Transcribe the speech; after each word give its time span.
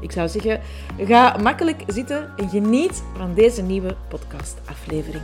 Ik 0.00 0.12
zou 0.12 0.28
zeggen, 0.28 0.60
ga 0.98 1.36
makkelijk 1.36 1.82
zitten 1.86 2.32
en 2.36 2.48
geniet 2.48 3.02
van 3.16 3.34
deze 3.34 3.62
nieuwe 3.62 3.96
podcastaflevering. 4.08 5.22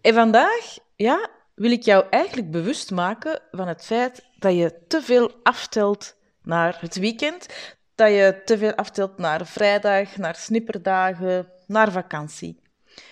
En 0.00 0.14
vandaag 0.14 0.78
ja, 0.96 1.28
wil 1.54 1.70
ik 1.70 1.82
jou 1.82 2.04
eigenlijk 2.10 2.50
bewust 2.50 2.90
maken 2.90 3.40
van 3.50 3.68
het 3.68 3.84
feit 3.84 4.24
dat 4.38 4.54
je 4.54 4.74
te 4.88 5.02
veel 5.02 5.32
aftelt 5.42 6.14
naar 6.42 6.78
het 6.80 6.98
weekend, 6.98 7.46
dat 7.94 8.08
je 8.08 8.42
te 8.44 8.58
veel 8.58 8.74
aftelt 8.74 9.18
naar 9.18 9.46
vrijdag, 9.46 10.16
naar 10.16 10.34
snipperdagen, 10.34 11.48
naar 11.66 11.92
vakantie. 11.92 12.60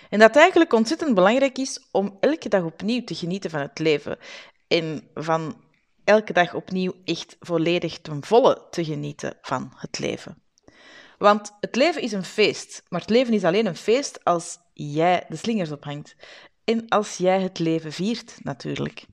En 0.09 0.19
dat 0.19 0.27
het 0.27 0.37
eigenlijk 0.37 0.73
ontzettend 0.73 1.15
belangrijk 1.15 1.57
is 1.57 1.87
om 1.91 2.17
elke 2.19 2.49
dag 2.49 2.63
opnieuw 2.63 3.03
te 3.03 3.15
genieten 3.15 3.49
van 3.49 3.59
het 3.59 3.79
leven 3.79 4.17
en 4.67 5.07
van 5.13 5.55
elke 6.07 6.33
dag 6.33 6.53
opnieuw 6.53 6.93
echt 7.03 7.35
volledig 7.39 7.99
ten 8.01 8.23
volle 8.23 8.67
te 8.69 8.85
genieten 8.85 9.37
van 9.41 9.73
het 9.75 9.99
leven. 9.99 10.41
Want 11.17 11.51
het 11.59 11.75
leven 11.75 12.01
is 12.01 12.11
een 12.11 12.23
feest, 12.23 12.83
maar 12.89 13.01
het 13.01 13.09
leven 13.09 13.33
is 13.33 13.43
alleen 13.43 13.65
een 13.65 13.75
feest 13.75 14.23
als 14.23 14.59
jij 14.73 15.25
de 15.29 15.35
slingers 15.35 15.71
ophangt. 15.71 16.15
En 16.63 16.87
als 16.87 17.17
jij 17.17 17.41
het 17.41 17.59
leven 17.59 17.91
viert, 17.91 18.39
natuurlijk. 18.43 19.05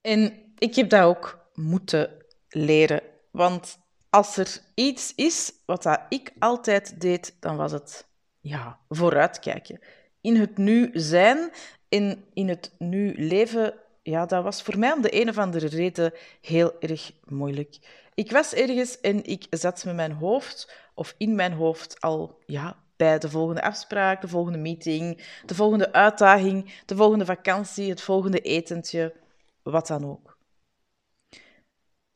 En 0.00 0.52
ik 0.58 0.74
heb 0.74 0.88
dat 0.88 1.02
ook 1.02 1.38
moeten 1.54 2.10
leren. 2.48 3.02
Want 3.30 3.78
als 4.10 4.36
er 4.36 4.60
iets 4.74 5.12
is 5.14 5.52
wat 5.66 5.82
dat 5.82 6.00
ik 6.08 6.32
altijd 6.38 7.00
deed, 7.00 7.36
dan 7.40 7.56
was 7.56 7.72
het 7.72 8.06
ja, 8.40 8.78
vooruitkijken. 8.88 9.80
In 10.20 10.36
het 10.36 10.56
nu 10.58 10.90
zijn 10.92 11.50
en 11.88 12.24
in 12.32 12.48
het 12.48 12.74
nu 12.78 13.14
leven 13.16 13.74
ja, 14.04 14.26
dat 14.26 14.42
was 14.42 14.62
voor 14.62 14.78
mij 14.78 14.92
om 14.92 15.02
de 15.02 15.20
een 15.20 15.28
of 15.28 15.38
andere 15.38 15.66
reden 15.66 16.12
heel 16.40 16.80
erg 16.80 17.12
moeilijk. 17.24 17.78
Ik 18.14 18.30
was 18.30 18.52
ergens 18.52 19.00
en 19.00 19.24
ik 19.24 19.46
zat 19.50 19.84
met 19.84 19.94
mijn 19.94 20.12
hoofd, 20.12 20.72
of 20.94 21.14
in 21.18 21.34
mijn 21.34 21.52
hoofd, 21.52 22.00
al 22.00 22.38
ja, 22.46 22.76
bij 22.96 23.18
de 23.18 23.30
volgende 23.30 23.62
afspraak, 23.62 24.20
de 24.20 24.28
volgende 24.28 24.58
meeting, 24.58 25.24
de 25.46 25.54
volgende 25.54 25.92
uitdaging, 25.92 26.82
de 26.86 26.96
volgende 26.96 27.24
vakantie, 27.24 27.90
het 27.90 28.00
volgende 28.00 28.40
etentje, 28.40 29.14
wat 29.62 29.86
dan 29.86 30.04
ook. 30.04 30.38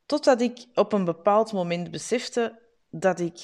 Totdat 0.06 0.40
ik 0.40 0.66
op 0.74 0.92
een 0.92 1.04
bepaald 1.04 1.52
moment 1.52 1.90
besefte 1.90 2.58
dat 2.90 3.20
ik 3.20 3.40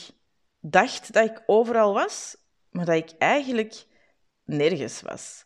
dacht 0.60 1.12
dat 1.12 1.30
ik 1.30 1.42
overal 1.46 1.94
was, 1.94 2.36
maar 2.70 2.84
dat 2.84 2.96
ik 2.96 3.10
eigenlijk 3.18 3.84
nergens 4.44 5.00
was. 5.00 5.44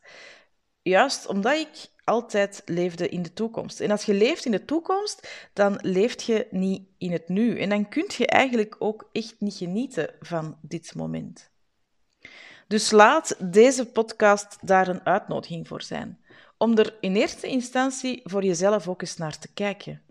Juist 0.83 1.27
omdat 1.27 1.57
ik 1.57 1.89
altijd 2.09 2.63
leefde 2.65 3.09
in 3.09 3.23
de 3.23 3.33
toekomst. 3.33 3.81
En 3.81 3.91
als 3.91 4.05
je 4.05 4.15
leeft 4.15 4.45
in 4.45 4.51
de 4.51 4.65
toekomst, 4.65 5.49
dan 5.53 5.79
leef 5.83 6.23
je 6.23 6.47
niet 6.51 6.83
in 6.99 7.13
het 7.13 7.29
nu. 7.29 7.59
En 7.61 7.69
dan 7.69 7.89
kun 7.89 8.05
je 8.17 8.27
eigenlijk 8.27 8.77
ook 8.79 9.09
echt 9.13 9.37
niet 9.39 9.55
genieten 9.55 10.15
van 10.21 10.57
dit 10.61 10.95
moment. 10.95 11.51
Dus 12.69 12.91
laat 12.91 13.37
deze 13.53 13.87
podcast 13.87 14.59
daar 14.63 14.89
een 14.89 15.07
uitnodiging 15.07 15.69
voor 15.69 15.83
zijn. 15.83 16.19
Om 16.59 16.79
er 16.79 16.97
in 17.01 17.17
eerste 17.17 17.47
instantie 17.47 18.21
voor 18.25 18.45
jezelf 18.45 18.89
ook 18.89 19.01
eens 19.01 19.17
naar 19.17 19.39
te 19.39 19.53
kijken. 19.55 20.03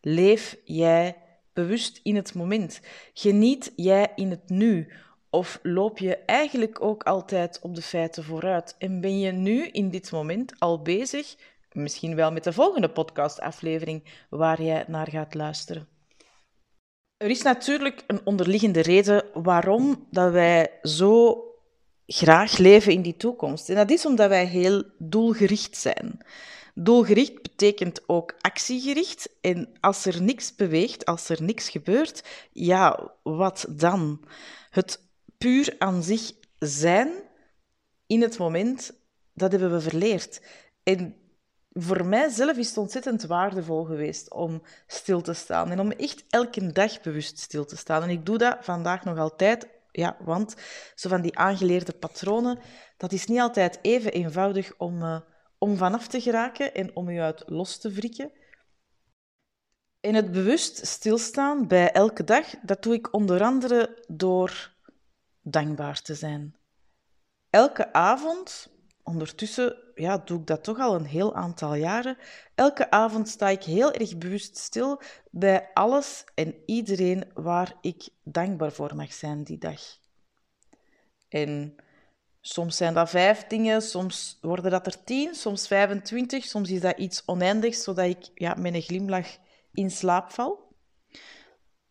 Leef 0.00 0.56
jij 0.64 1.16
bewust 1.52 2.00
in 2.02 2.16
het 2.16 2.34
moment? 2.34 2.80
Geniet 3.14 3.72
jij 3.76 4.12
in 4.14 4.30
het 4.30 4.48
nu? 4.48 4.92
Of 5.30 5.58
loop 5.62 5.98
je 5.98 6.16
eigenlijk 6.16 6.82
ook 6.82 7.02
altijd 7.02 7.58
op 7.62 7.74
de 7.74 7.82
feiten 7.82 8.24
vooruit? 8.24 8.74
En 8.78 9.00
ben 9.00 9.18
je 9.18 9.32
nu 9.32 9.66
in 9.66 9.90
dit 9.90 10.10
moment 10.10 10.52
al 10.58 10.82
bezig, 10.82 11.36
misschien 11.72 12.14
wel 12.14 12.32
met 12.32 12.44
de 12.44 12.52
volgende 12.52 12.90
podcastaflevering 12.90 14.04
waar 14.30 14.62
jij 14.62 14.84
naar 14.86 15.08
gaat 15.10 15.34
luisteren? 15.34 15.88
Er 17.16 17.30
is 17.30 17.42
natuurlijk 17.42 18.04
een 18.06 18.20
onderliggende 18.24 18.80
reden 18.80 19.24
waarom 19.32 20.06
dat 20.10 20.32
wij 20.32 20.70
zo 20.82 21.42
graag 22.06 22.58
leven 22.58 22.92
in 22.92 23.02
die 23.02 23.16
toekomst. 23.16 23.68
En 23.68 23.74
dat 23.74 23.90
is 23.90 24.06
omdat 24.06 24.28
wij 24.28 24.46
heel 24.46 24.84
doelgericht 24.98 25.76
zijn. 25.76 26.18
Doelgericht 26.74 27.42
betekent 27.42 28.00
ook 28.06 28.34
actiegericht. 28.40 29.28
En 29.40 29.68
als 29.80 30.04
er 30.04 30.22
niks 30.22 30.54
beweegt, 30.54 31.04
als 31.04 31.28
er 31.28 31.42
niks 31.42 31.68
gebeurt, 31.68 32.24
ja, 32.52 33.10
wat 33.22 33.66
dan? 33.68 34.24
Het 34.70 35.07
puur 35.38 35.74
aan 35.78 36.02
zich 36.02 36.32
zijn 36.58 37.12
in 38.06 38.22
het 38.22 38.38
moment, 38.38 38.92
dat 39.32 39.50
hebben 39.50 39.72
we 39.72 39.80
verleerd. 39.80 40.42
En 40.82 41.16
voor 41.72 42.06
mijzelf 42.06 42.56
is 42.56 42.68
het 42.68 42.76
ontzettend 42.76 43.22
waardevol 43.22 43.84
geweest 43.84 44.32
om 44.32 44.62
stil 44.86 45.20
te 45.20 45.32
staan 45.32 45.70
en 45.70 45.80
om 45.80 45.90
echt 45.90 46.24
elke 46.28 46.72
dag 46.72 47.00
bewust 47.00 47.38
stil 47.38 47.64
te 47.64 47.76
staan. 47.76 48.02
En 48.02 48.10
ik 48.10 48.26
doe 48.26 48.38
dat 48.38 48.58
vandaag 48.60 49.04
nog 49.04 49.18
altijd, 49.18 49.68
ja, 49.90 50.16
want 50.24 50.54
zo 50.94 51.08
van 51.08 51.22
die 51.22 51.38
aangeleerde 51.38 51.92
patronen, 51.92 52.58
dat 52.96 53.12
is 53.12 53.26
niet 53.26 53.40
altijd 53.40 53.78
even 53.82 54.12
eenvoudig 54.12 54.72
om, 54.76 55.02
uh, 55.02 55.20
om 55.58 55.76
vanaf 55.76 56.08
te 56.08 56.20
geraken 56.20 56.74
en 56.74 56.96
om 56.96 57.10
je 57.10 57.20
uit 57.20 57.42
los 57.46 57.78
te 57.78 57.90
wrikken. 57.90 58.32
En 60.00 60.14
het 60.14 60.32
bewust 60.32 60.86
stilstaan 60.86 61.68
bij 61.68 61.92
elke 61.92 62.24
dag, 62.24 62.46
dat 62.62 62.82
doe 62.82 62.94
ik 62.94 63.12
onder 63.14 63.42
andere 63.42 64.04
door 64.06 64.76
dankbaar 65.50 66.02
te 66.02 66.14
zijn. 66.14 66.56
Elke 67.50 67.92
avond, 67.92 68.70
ondertussen 69.02 69.76
ja, 69.94 70.18
doe 70.18 70.40
ik 70.40 70.46
dat 70.46 70.64
toch 70.64 70.78
al 70.78 70.94
een 70.94 71.06
heel 71.06 71.34
aantal 71.34 71.74
jaren, 71.74 72.16
elke 72.54 72.90
avond 72.90 73.28
sta 73.28 73.48
ik 73.48 73.62
heel 73.62 73.92
erg 73.92 74.18
bewust 74.18 74.56
stil 74.56 75.00
bij 75.30 75.70
alles 75.74 76.24
en 76.34 76.54
iedereen 76.66 77.24
waar 77.34 77.74
ik 77.80 78.08
dankbaar 78.22 78.72
voor 78.72 78.96
mag 78.96 79.12
zijn 79.12 79.44
die 79.44 79.58
dag. 79.58 79.80
En 81.28 81.76
soms 82.40 82.76
zijn 82.76 82.94
dat 82.94 83.10
vijf 83.10 83.46
dingen, 83.46 83.82
soms 83.82 84.38
worden 84.40 84.70
dat 84.70 84.86
er 84.86 85.04
tien, 85.04 85.34
soms 85.34 85.66
25, 85.66 86.44
soms 86.44 86.70
is 86.70 86.80
dat 86.80 86.98
iets 86.98 87.22
oneindigs, 87.26 87.82
zodat 87.82 88.04
ik 88.04 88.30
ja, 88.34 88.54
met 88.54 88.74
een 88.74 88.82
glimlach 88.82 89.36
in 89.72 89.90
slaap 89.90 90.30
val. 90.30 90.76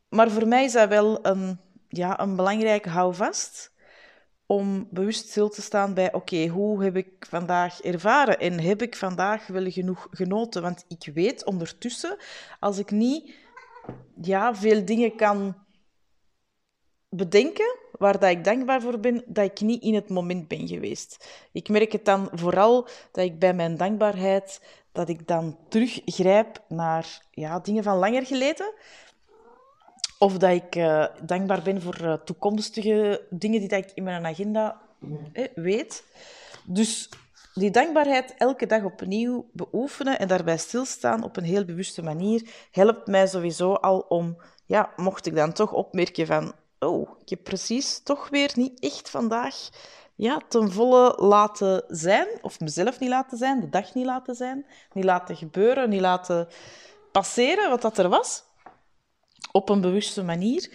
Maar 0.09 0.31
voor 0.31 0.47
mij 0.47 0.63
is 0.63 0.71
dat 0.71 0.89
wel 0.89 1.25
een 1.25 1.59
ja, 1.89 2.19
een 2.19 2.35
belangrijke 2.35 2.89
houvast 2.89 3.75
om 4.45 4.87
bewust 4.91 5.29
stil 5.29 5.49
te 5.49 5.61
staan 5.61 5.93
bij, 5.93 6.13
oké, 6.13 6.47
hoe 6.47 6.83
heb 6.83 6.95
ik 6.95 7.25
vandaag 7.29 7.81
ervaren 7.81 8.39
en 8.39 8.59
heb 8.59 8.81
ik 8.81 8.95
vandaag 8.95 9.47
wel 9.47 9.71
genoeg 9.71 10.07
genoten? 10.11 10.61
Want 10.61 10.85
ik 10.87 11.11
weet 11.13 11.45
ondertussen, 11.45 12.17
als 12.59 12.77
ik 12.77 12.91
niet 12.91 13.35
ja, 14.21 14.55
veel 14.55 14.85
dingen 14.85 15.15
kan 15.15 15.55
bedenken 17.09 17.77
waar 17.91 18.19
dat 18.19 18.29
ik 18.29 18.43
dankbaar 18.43 18.81
voor 18.81 18.99
ben, 18.99 19.23
dat 19.25 19.45
ik 19.45 19.61
niet 19.61 19.83
in 19.83 19.93
het 19.93 20.09
moment 20.09 20.47
ben 20.47 20.67
geweest. 20.67 21.27
Ik 21.51 21.69
merk 21.69 21.91
het 21.91 22.05
dan 22.05 22.29
vooral 22.33 22.87
dat 23.11 23.25
ik 23.25 23.39
bij 23.39 23.53
mijn 23.53 23.77
dankbaarheid, 23.77 24.61
dat 24.91 25.09
ik 25.09 25.27
dan 25.27 25.57
teruggrijp 25.69 26.63
naar 26.67 27.25
ja, 27.31 27.59
dingen 27.59 27.83
van 27.83 27.97
langer 27.97 28.25
geleden, 28.25 28.73
of 30.17 30.37
dat 30.37 30.51
ik 30.51 30.75
uh, 30.75 31.05
dankbaar 31.21 31.61
ben 31.61 31.81
voor 31.81 32.01
uh, 32.01 32.13
toekomstige 32.13 33.25
dingen 33.29 33.59
die 33.59 33.69
dat 33.69 33.83
ik 33.83 33.91
in 33.93 34.03
mijn 34.03 34.25
agenda 34.25 34.81
eh, 35.33 35.47
weet. 35.55 36.03
Dus 36.65 37.09
die 37.53 37.71
dankbaarheid 37.71 38.33
elke 38.37 38.65
dag 38.65 38.83
opnieuw 38.83 39.49
beoefenen 39.53 40.19
en 40.19 40.27
daarbij 40.27 40.57
stilstaan 40.57 41.23
op 41.23 41.37
een 41.37 41.43
heel 41.43 41.65
bewuste 41.65 42.03
manier 42.03 42.49
helpt 42.71 43.07
mij 43.07 43.27
sowieso 43.27 43.73
al 43.73 43.99
om, 43.99 44.37
ja, 44.65 44.89
mocht 44.95 45.25
ik 45.25 45.35
dan 45.35 45.53
toch 45.53 45.73
opmerken 45.73 46.25
van, 46.25 46.53
oh, 46.79 47.09
ik 47.21 47.29
heb 47.29 47.43
precies 47.43 48.03
toch 48.03 48.29
weer 48.29 48.51
niet 48.55 48.79
echt 48.79 49.09
vandaag 49.09 49.69
ja, 50.15 50.41
ten 50.47 50.71
volle 50.71 51.15
laten 51.17 51.83
zijn, 51.87 52.27
of 52.41 52.59
mezelf 52.59 52.99
niet 52.99 53.09
laten 53.09 53.37
zijn, 53.37 53.59
de 53.59 53.69
dag 53.69 53.93
niet 53.93 54.05
laten 54.05 54.35
zijn, 54.35 54.65
niet 54.93 55.03
laten 55.03 55.35
gebeuren, 55.35 55.89
niet 55.89 56.01
laten 56.01 56.47
passeren 57.11 57.69
wat 57.69 57.81
dat 57.81 57.97
er 57.97 58.09
was 58.09 58.46
op 59.57 59.69
een 59.69 59.81
bewuste 59.81 60.23
manier. 60.23 60.69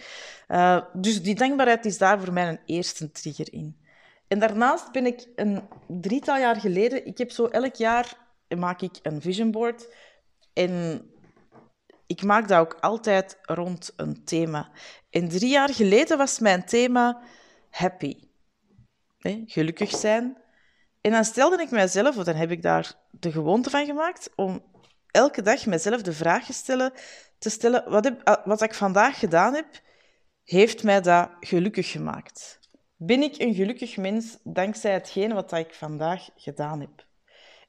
Uh, 0.47 0.81
dus 0.93 1.21
die 1.21 1.35
dankbaarheid 1.35 1.85
is 1.85 1.97
daar 1.97 2.19
voor 2.19 2.33
mij 2.33 2.47
een 2.47 2.59
eerste 2.65 3.11
trigger 3.11 3.53
in. 3.53 3.77
En 4.27 4.39
daarnaast 4.39 4.91
ben 4.91 5.05
ik 5.05 5.27
een 5.35 5.63
drietal 5.87 6.37
jaar 6.37 6.55
geleden, 6.55 7.05
ik 7.05 7.17
heb 7.17 7.31
zo 7.31 7.45
elk 7.45 7.75
jaar 7.75 8.17
maak 8.57 8.81
ik 8.81 8.99
een 9.01 9.21
vision 9.21 9.51
board 9.51 9.87
en 10.53 11.01
ik 12.07 12.23
maak 12.23 12.47
dat 12.47 12.59
ook 12.59 12.77
altijd 12.79 13.37
rond 13.41 13.93
een 13.95 14.23
thema. 14.23 14.71
En 15.09 15.29
drie 15.29 15.49
jaar 15.49 15.73
geleden 15.73 16.17
was 16.17 16.39
mijn 16.39 16.65
thema 16.65 17.21
happy. 17.69 18.15
gelukkig 19.45 19.89
zijn. 19.89 20.37
En 21.01 21.11
dan 21.11 21.25
stelde 21.25 21.61
ik 21.61 21.71
mijzelf, 21.71 22.17
of 22.17 22.23
dan 22.23 22.35
heb 22.35 22.51
ik 22.51 22.61
daar 22.61 22.93
de 23.11 23.31
gewoonte 23.31 23.69
van 23.69 23.85
gemaakt, 23.85 24.29
om 24.35 24.61
elke 25.11 25.41
dag 25.41 25.65
mezelf 25.65 26.01
de 26.01 26.13
vraag 26.13 26.45
te 26.45 26.53
stellen, 26.53 26.93
te 27.43 27.49
stellen 27.49 27.89
wat, 27.89 28.03
heb, 28.03 28.41
wat 28.45 28.61
ik 28.61 28.73
vandaag 28.73 29.19
gedaan 29.19 29.53
heb, 29.53 29.81
heeft 30.43 30.83
mij 30.83 31.01
dat 31.01 31.29
gelukkig 31.39 31.91
gemaakt? 31.91 32.59
Ben 32.95 33.21
ik 33.21 33.35
een 33.37 33.53
gelukkig 33.53 33.97
mens 33.97 34.37
dankzij 34.43 34.93
hetgeen 34.93 35.33
wat 35.33 35.51
ik 35.51 35.73
vandaag 35.73 36.29
gedaan 36.35 36.79
heb? 36.79 37.05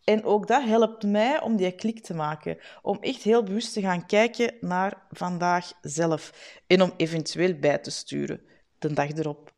En 0.05 0.25
ook 0.25 0.47
dat 0.47 0.65
helpt 0.65 1.03
mij 1.03 1.41
om 1.41 1.57
die 1.57 1.73
klik 1.73 2.03
te 2.03 2.15
maken. 2.15 2.59
Om 2.83 2.99
echt 3.01 3.23
heel 3.23 3.43
bewust 3.43 3.73
te 3.73 3.81
gaan 3.81 4.07
kijken 4.07 4.55
naar 4.61 5.07
vandaag 5.11 5.73
zelf. 5.81 6.33
En 6.67 6.83
om 6.83 6.93
eventueel 6.97 7.55
bij 7.55 7.79
te 7.79 7.91
sturen 7.91 8.41
de 8.79 8.93
dag 8.93 9.11
erop. 9.11 9.54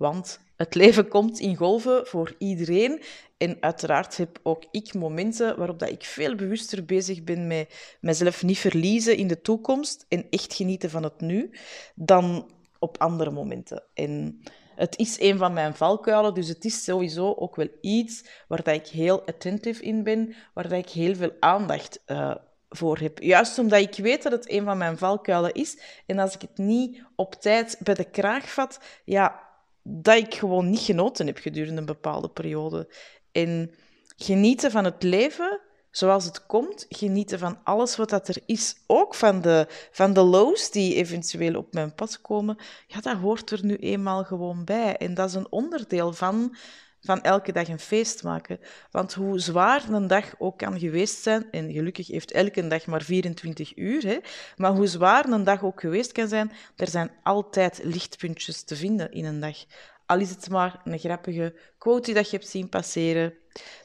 Want 0.00 0.40
het 0.56 0.74
leven 0.74 1.08
komt 1.08 1.38
in 1.38 1.56
golven 1.56 2.06
voor 2.06 2.34
iedereen. 2.38 3.02
En 3.36 3.56
uiteraard 3.60 4.16
heb 4.16 4.38
ook 4.42 4.64
ik 4.70 4.94
momenten 4.94 5.56
waarop 5.56 5.78
dat 5.78 5.90
ik 5.90 6.04
veel 6.04 6.34
bewuster 6.34 6.84
bezig 6.84 7.24
ben 7.24 7.46
met 7.46 7.96
mezelf 8.00 8.42
niet 8.42 8.58
verliezen 8.58 9.16
in 9.16 9.26
de 9.26 9.40
toekomst 9.40 10.06
en 10.08 10.26
echt 10.30 10.54
genieten 10.54 10.90
van 10.90 11.02
het 11.02 11.20
nu, 11.20 11.50
dan 11.94 12.50
op 12.78 12.98
andere 12.98 13.30
momenten. 13.30 13.82
En 13.94 14.42
het 14.74 14.98
is 14.98 15.20
een 15.20 15.38
van 15.38 15.52
mijn 15.52 15.74
valkuilen, 15.74 16.34
dus 16.34 16.48
het 16.48 16.64
is 16.64 16.84
sowieso 16.84 17.34
ook 17.34 17.56
wel 17.56 17.68
iets 17.80 18.24
waar 18.48 18.62
dat 18.62 18.74
ik 18.74 18.86
heel 18.86 19.26
attentief 19.26 19.80
in 19.80 20.02
ben, 20.02 20.34
waar 20.54 20.68
dat 20.68 20.78
ik 20.78 20.90
heel 20.90 21.14
veel 21.14 21.32
aandacht 21.40 22.02
uh, 22.06 22.34
voor 22.68 22.98
heb. 22.98 23.18
Juist 23.18 23.58
omdat 23.58 23.80
ik 23.80 23.94
weet 23.94 24.22
dat 24.22 24.32
het 24.32 24.50
een 24.50 24.64
van 24.64 24.78
mijn 24.78 24.98
valkuilen 24.98 25.52
is. 25.52 25.78
En 26.06 26.18
als 26.18 26.34
ik 26.34 26.40
het 26.40 26.58
niet 26.58 27.02
op 27.16 27.34
tijd 27.34 27.76
bij 27.82 27.94
de 27.94 28.10
kraag 28.10 28.52
vat, 28.52 28.80
ja, 29.04 29.48
dat 29.82 30.16
ik 30.16 30.34
gewoon 30.34 30.70
niet 30.70 30.80
genoten 30.80 31.26
heb 31.26 31.38
gedurende 31.38 31.80
een 31.80 31.86
bepaalde 31.86 32.28
periode. 32.28 32.94
En 33.32 33.74
genieten 34.16 34.70
van 34.70 34.84
het 34.84 35.02
leven 35.02 35.60
zoals 35.90 36.24
het 36.24 36.46
komt, 36.46 36.86
genieten 36.88 37.38
van 37.38 37.58
alles 37.64 37.96
wat 37.96 38.10
dat 38.10 38.28
er 38.28 38.42
is, 38.46 38.74
ook 38.86 39.14
van 39.14 39.40
de, 39.40 39.66
van 39.90 40.12
de 40.12 40.20
lows 40.20 40.70
die 40.70 40.94
eventueel 40.94 41.54
op 41.54 41.72
mijn 41.72 41.94
pad 41.94 42.20
komen, 42.20 42.56
ja, 42.86 43.00
dat 43.00 43.16
hoort 43.16 43.50
er 43.50 43.64
nu 43.64 43.76
eenmaal 43.76 44.24
gewoon 44.24 44.64
bij. 44.64 44.96
En 44.96 45.14
dat 45.14 45.28
is 45.28 45.34
een 45.34 45.52
onderdeel 45.52 46.12
van, 46.12 46.56
van 47.00 47.22
elke 47.22 47.52
dag 47.52 47.68
een 47.68 47.78
feest 47.78 48.22
maken. 48.22 48.60
Want 48.90 49.14
hoe 49.14 49.38
zwaar 49.38 49.88
een 49.88 50.06
dag 50.06 50.34
ook 50.38 50.58
kan 50.58 50.78
geweest 50.78 51.22
zijn, 51.22 51.50
en 51.50 51.72
gelukkig 51.72 52.06
heeft 52.06 52.32
elke 52.32 52.66
dag 52.68 52.86
maar 52.86 53.02
24 53.02 53.76
uur, 53.76 54.02
hè, 54.02 54.18
maar 54.56 54.72
hoe 54.72 54.86
zwaar 54.86 55.28
een 55.28 55.44
dag 55.44 55.64
ook 55.64 55.80
geweest 55.80 56.12
kan 56.12 56.28
zijn, 56.28 56.52
er 56.76 56.88
zijn 56.88 57.10
altijd 57.22 57.80
lichtpuntjes 57.82 58.62
te 58.62 58.76
vinden 58.76 59.12
in 59.12 59.24
een 59.24 59.40
dag. 59.40 59.56
Al 60.06 60.20
is 60.20 60.30
het 60.30 60.50
maar 60.50 60.80
een 60.84 60.98
grappige 60.98 61.54
quote 61.78 62.04
die 62.04 62.14
dat 62.14 62.30
je 62.30 62.36
hebt 62.36 62.48
zien 62.48 62.68
passeren, 62.68 63.34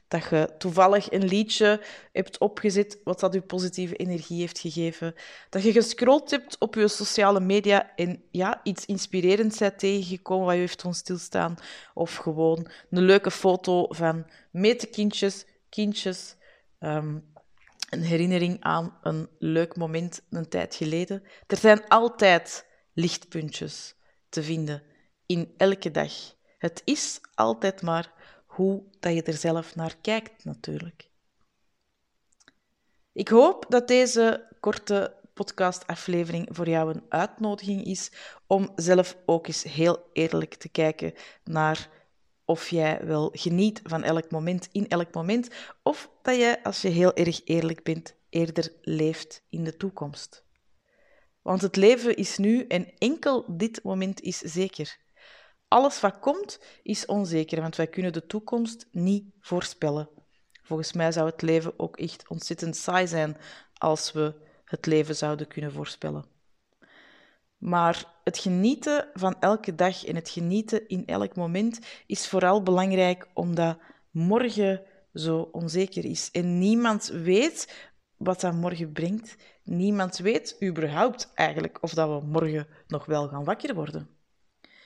dat 0.08 0.24
je 0.30 0.50
toevallig 0.58 1.12
een 1.12 1.26
liedje 1.26 1.82
hebt 2.12 2.38
opgezet 2.38 3.00
wat 3.04 3.20
dat 3.20 3.34
je 3.34 3.42
positieve 3.42 3.96
energie 3.96 4.40
heeft 4.40 4.60
gegeven, 4.60 5.16
dat 5.50 5.64
je 5.64 5.72
gescrolld 5.72 6.32
hebt 6.32 6.58
op 6.60 6.76
je 6.76 6.88
sociale 6.88 7.40
media 7.40 7.96
en 7.96 8.24
ja, 8.32 8.60
iets 8.64 8.86
inspirerends 8.86 9.58
bent 9.58 9.80
tegengekomen 9.80 10.46
wat 10.46 10.54
je 10.54 10.60
heeft 10.60 11.08
doen 11.08 11.58
of 11.94 12.16
gewoon 12.16 12.68
een 12.90 13.04
leuke 13.04 13.32
foto 13.32 13.86
van 13.90 14.26
metekindjes, 14.52 15.46
kindjes, 15.70 16.36
um, 16.80 17.34
een 17.90 18.02
herinnering 18.02 18.58
aan 18.60 18.98
een 19.02 19.30
leuk 19.40 19.76
moment 19.76 20.22
een 20.30 20.50
tijd 20.50 20.76
geleden. 20.76 21.24
Er 21.48 21.58
zijn 21.58 21.88
altijd 21.88 22.66
lichtpuntjes 22.94 23.96
te 24.30 24.44
vinden 24.44 24.84
in 25.26 25.54
elke 25.58 25.92
dag. 25.92 26.12
Het 26.58 26.82
is 26.86 27.22
altijd 27.34 27.82
maar 27.82 28.14
hoe 28.56 28.84
dat 29.00 29.14
je 29.14 29.24
er 29.24 29.34
zelf 29.34 29.76
naar 29.76 29.96
kijkt, 30.02 30.44
natuurlijk. 30.44 31.10
Ik 33.12 33.28
hoop 33.28 33.66
dat 33.70 33.88
deze 33.88 34.48
korte 34.60 35.16
podcastaflevering 35.34 36.48
voor 36.52 36.70
jou 36.70 36.94
een 36.94 37.04
uitnodiging 37.10 37.86
is 37.86 38.12
om 38.48 38.70
zelf 38.76 39.18
ook 39.26 39.48
eens 39.48 39.64
heel 39.64 40.10
eerlijk 40.14 40.54
te 40.54 40.70
kijken 40.70 41.14
naar 41.44 41.90
of 42.46 42.70
jij 42.70 43.06
wel 43.06 43.30
geniet 43.34 43.82
van 43.84 44.04
elk 44.04 44.32
moment 44.32 44.70
in 44.72 44.88
elk 44.88 45.14
moment, 45.14 45.50
of 45.84 46.10
dat 46.22 46.36
jij, 46.36 46.64
als 46.64 46.82
je 46.82 46.88
heel 46.90 47.14
erg 47.14 47.42
eerlijk 47.46 47.84
bent, 47.84 48.16
eerder 48.30 48.74
leeft 48.82 49.44
in 49.50 49.64
de 49.64 49.78
toekomst. 49.78 50.44
Want 51.42 51.62
het 51.62 51.76
leven 51.76 52.16
is 52.16 52.38
nu 52.38 52.68
en 52.68 52.94
enkel 52.98 53.46
dit 53.48 53.84
moment 53.84 54.22
is 54.22 54.38
zeker. 54.38 54.98
Alles 55.68 56.00
wat 56.00 56.20
komt 56.20 56.60
is 56.84 57.06
onzeker, 57.06 57.62
want 57.62 57.76
wij 57.76 57.88
kunnen 57.88 58.14
de 58.14 58.26
toekomst 58.26 58.88
niet 58.92 59.26
voorspellen. 59.40 60.10
Volgens 60.64 60.94
mij 60.94 61.12
zou 61.12 61.30
het 61.30 61.42
leven 61.42 61.80
ook 61.80 61.98
echt 61.98 62.28
ontzettend 62.28 62.76
saai 62.76 63.08
zijn 63.08 63.38
als 63.74 64.12
we 64.12 64.34
het 64.66 64.86
leven 64.86 65.16
zouden 65.16 65.48
kunnen 65.48 65.72
voorspellen. 65.72 66.26
Maar 67.58 68.06
het 68.24 68.38
genieten 68.38 69.08
van 69.14 69.36
elke 69.40 69.76
dag 69.76 70.06
en 70.06 70.16
het 70.16 70.30
genieten 70.30 70.88
in 70.88 71.06
elk 71.06 71.36
moment 71.36 71.80
is 72.08 72.28
vooral 72.28 72.64
belangrijk 72.64 73.28
omdat 73.34 73.78
morgen 74.12 74.82
zo 75.14 75.50
onzeker 75.52 76.06
is. 76.06 76.32
En 76.32 76.58
niemand 76.60 77.08
weet 77.08 77.92
wat 78.18 78.42
dat 78.42 78.54
morgen 78.54 78.92
brengt. 78.92 79.36
Niemand 79.64 80.18
weet 80.18 80.58
überhaupt 80.64 81.32
eigenlijk 81.34 81.78
of 81.82 81.94
dat 81.94 82.10
we 82.10 82.28
morgen 82.28 82.68
nog 82.88 83.06
wel 83.06 83.28
gaan 83.28 83.44
wakker 83.44 83.76
worden. 83.76 84.15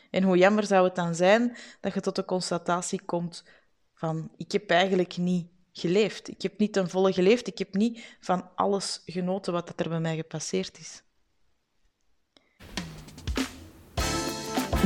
En 0.09 0.23
hoe 0.23 0.38
jammer 0.38 0.65
zou 0.65 0.83
het 0.83 0.95
dan 0.95 1.15
zijn 1.15 1.57
dat 1.81 1.94
je 1.94 2.01
tot 2.01 2.15
de 2.15 2.25
constatatie 2.25 3.01
komt 3.06 3.44
van 3.94 4.31
ik 4.38 4.51
heb 4.51 4.69
eigenlijk 4.69 5.17
niet 5.17 5.47
geleefd. 5.73 6.29
Ik 6.29 6.41
heb 6.41 6.57
niet 6.57 6.73
ten 6.73 6.89
volle 6.89 7.13
geleefd. 7.13 7.47
Ik 7.47 7.57
heb 7.57 7.73
niet 7.73 8.17
van 8.19 8.50
alles 8.56 9.01
genoten 9.06 9.53
wat 9.53 9.73
er 9.75 9.89
bij 9.89 10.00
mij 10.00 10.15
gepasseerd 10.15 10.79
is. 10.79 11.03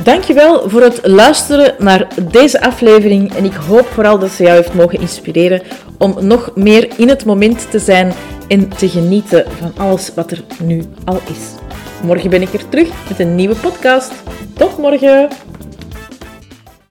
Dankjewel 0.04 0.70
voor 0.70 0.82
het 0.82 1.08
luisteren 1.08 1.84
naar 1.84 2.08
deze 2.32 2.62
aflevering 2.62 3.34
en 3.34 3.46
ik 3.46 3.54
hoop 3.54 3.86
vooral 3.86 4.20
dat 4.20 4.32
ze 4.32 4.44
jou 4.44 4.56
heeft 4.56 4.74
mogen 4.74 5.00
inspireren 5.00 5.62
om 5.98 6.28
nog 6.28 6.56
meer 6.56 7.00
in 7.00 7.10
het 7.10 7.26
moment 7.26 7.72
te 7.72 7.80
zijn 7.80 8.14
en 8.48 8.70
te 8.70 8.90
genieten 8.90 9.52
van 9.52 9.78
alles 9.78 10.14
wat 10.14 10.32
er 10.32 10.44
nu 10.60 10.84
al 11.06 11.22
is. 11.30 11.63
Morgen 12.04 12.30
ben 12.30 12.42
ik 12.42 12.54
er 12.54 12.70
terug 12.70 13.10
met 13.10 13.20
een 13.20 13.36
nieuwe 13.36 13.56
podcast. 13.56 14.14
Tot 14.54 14.78
morgen! 14.78 15.53